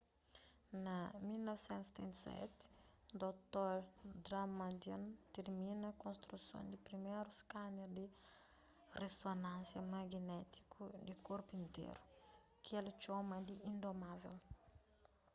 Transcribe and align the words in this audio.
na1977 0.85 2.29
dr 3.23 3.73
damadian 4.29 5.03
tirmina 5.33 5.89
konstruson 6.03 6.63
di 6.71 6.77
priméru 6.87 7.29
skaner 7.41 7.89
di 7.97 8.05
rizonansia 9.01 9.81
maginétiku 9.95 10.81
di 11.07 11.13
korpu 11.27 11.51
interu 11.63 12.01
ki 12.63 12.71
el 12.79 12.87
txoma 12.99 13.37
di 13.47 13.55
indomável 13.69 14.35